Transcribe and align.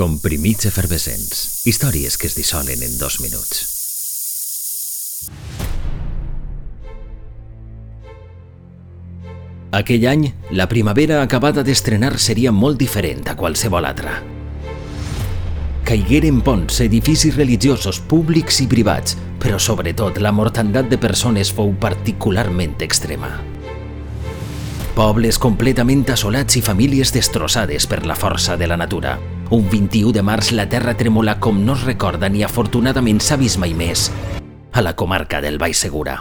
Comprimits 0.00 0.64
efervescents. 0.64 1.60
Històries 1.68 2.14
que 2.16 2.24
es 2.30 2.32
dissolen 2.32 2.80
en 2.80 2.94
dos 2.96 3.18
minuts. 3.20 3.58
Aquell 9.76 10.06
any, 10.08 10.22
la 10.56 10.70
primavera 10.72 11.18
acabada 11.20 11.60
d'estrenar 11.60 12.14
seria 12.16 12.48
molt 12.48 12.80
diferent 12.80 13.28
a 13.28 13.34
qualsevol 13.36 13.84
altra. 13.84 14.14
Caigueren 15.84 16.38
ponts, 16.46 16.78
edificis 16.80 17.36
religiosos 17.36 17.98
públics 18.00 18.62
i 18.64 18.68
privats, 18.72 19.18
però 19.36 19.58
sobretot 19.60 20.16
la 20.24 20.32
mortandat 20.32 20.88
de 20.88 20.96
persones 20.96 21.50
fou 21.52 21.74
particularment 21.76 22.78
extrema. 22.88 23.34
Pobles 24.96 25.36
completament 25.36 26.06
assolats 26.16 26.56
i 26.56 26.64
famílies 26.64 27.12
destrossades 27.12 27.84
per 27.84 28.06
la 28.08 28.16
força 28.16 28.56
de 28.56 28.70
la 28.72 28.80
natura. 28.80 29.18
Un 29.50 29.64
21 29.68 30.12
de 30.14 30.22
març 30.22 30.52
la 30.54 30.68
terra 30.70 30.92
tremola 30.94 31.32
com 31.42 31.56
no 31.66 31.74
es 31.74 31.80
recorda 31.82 32.28
ni 32.30 32.44
afortunadament 32.46 33.18
s'ha 33.18 33.34
vist 33.40 33.58
mai 33.58 33.72
més 33.74 34.04
a 34.70 34.82
la 34.86 34.92
comarca 34.94 35.40
del 35.42 35.58
Baix 35.58 35.80
Segura. 35.82 36.20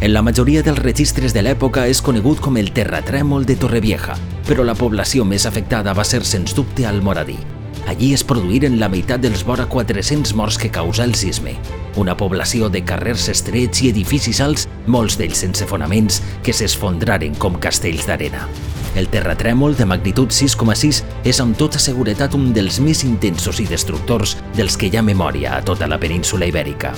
En 0.00 0.10
la 0.12 0.22
majoria 0.26 0.64
dels 0.66 0.80
registres 0.82 1.30
de 1.30 1.44
l'època 1.46 1.84
és 1.86 2.00
conegut 2.02 2.42
com 2.42 2.58
el 2.58 2.72
terratrèmol 2.74 3.46
de 3.46 3.54
Torrevieja, 3.54 4.18
però 4.48 4.66
la 4.66 4.74
població 4.74 5.22
més 5.22 5.46
afectada 5.46 5.94
va 5.94 6.02
ser 6.02 6.24
sens 6.26 6.56
dubte 6.58 6.88
Almoradí. 6.90 7.38
Allí 7.86 8.10
es 8.16 8.26
produïren 8.26 8.80
la 8.80 8.90
meitat 8.90 9.22
dels 9.22 9.46
vora 9.46 9.68
400 9.70 10.34
morts 10.34 10.58
que 10.58 10.72
causa 10.74 11.04
el 11.06 11.14
sisme. 11.14 11.54
Una 11.94 12.16
població 12.16 12.66
de 12.68 12.82
carrers 12.82 13.28
estrets 13.30 13.86
i 13.86 13.94
edificis 13.94 14.42
alts, 14.42 14.66
molts 14.90 15.20
d'ells 15.20 15.46
sense 15.46 15.70
fonaments, 15.70 16.18
que 16.42 16.52
s'esfondraren 16.52 17.38
com 17.38 17.62
castells 17.62 18.10
d'arena. 18.10 18.48
El 18.94 19.08
terratrèmol 19.10 19.74
de 19.74 19.88
magnitud 19.90 20.30
6,6 20.30 21.00
és 21.26 21.40
amb 21.42 21.58
tota 21.58 21.80
seguretat 21.82 22.36
un 22.38 22.52
dels 22.54 22.78
més 22.78 23.02
intensos 23.02 23.58
i 23.58 23.66
destructors 23.66 24.36
dels 24.54 24.78
que 24.78 24.86
hi 24.86 24.96
ha 24.96 25.02
memòria 25.02 25.56
a 25.56 25.64
tota 25.66 25.88
la 25.90 25.98
península 25.98 26.46
ibèrica. 26.46 26.92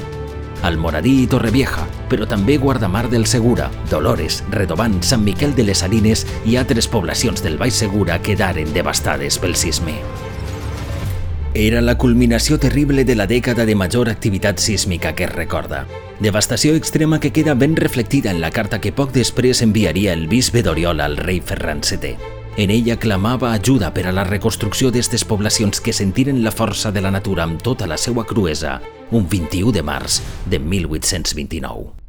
Almoradí 0.67 1.15
i 1.23 1.27
Torrevieja, 1.31 1.87
però 2.11 2.29
també 2.29 2.59
Guardamar 2.61 3.06
del 3.09 3.27
Segura, 3.27 3.71
Dolores, 3.91 4.43
Redovant, 4.53 5.01
Sant 5.03 5.25
Miquel 5.25 5.56
de 5.56 5.65
les 5.69 5.84
Salines 5.84 6.27
i 6.45 6.56
altres 6.61 6.89
poblacions 6.89 7.45
del 7.45 7.56
Baix 7.61 7.81
Segura 7.81 8.21
quedaren 8.21 8.73
devastades 8.77 9.41
pel 9.41 9.56
sisme. 9.56 9.97
Era 11.59 11.81
la 11.81 11.97
culminació 11.97 12.59
terrible 12.61 13.07
de 13.09 13.15
la 13.17 13.25
dècada 13.27 13.65
de 13.65 13.75
major 13.75 14.11
activitat 14.11 14.59
sísmica 14.61 15.15
que 15.17 15.25
es 15.25 15.33
recorda. 15.33 15.87
Devastació 16.21 16.75
extrema 16.77 17.19
que 17.19 17.33
queda 17.33 17.55
ben 17.55 17.77
reflectida 17.77 18.31
en 18.31 18.43
la 18.43 18.51
carta 18.51 18.79
que 18.79 18.93
poc 18.93 19.15
després 19.17 19.62
enviaria 19.65 20.12
el 20.12 20.29
bisbe 20.29 20.61
d'Oriol 20.61 21.01
al 21.01 21.17
rei 21.17 21.41
Ferran 21.41 21.81
VII. 21.81 22.12
En 22.61 22.69
ella 22.69 23.01
clamava 23.01 23.55
ajuda 23.55 23.95
per 23.97 24.05
a 24.05 24.12
la 24.12 24.29
reconstrucció 24.29 24.93
d'estes 24.93 25.25
poblacions 25.25 25.81
que 25.81 25.97
sentiren 25.97 26.45
la 26.45 26.53
força 26.53 26.93
de 26.93 27.01
la 27.01 27.11
natura 27.11 27.49
amb 27.49 27.65
tota 27.65 27.89
la 27.89 27.97
seva 27.97 28.29
cruesa 28.29 28.83
un 29.11 29.25
21 29.25 29.73
de 29.73 29.83
març 29.83 30.21
de 30.45 30.61
1829. 30.61 32.06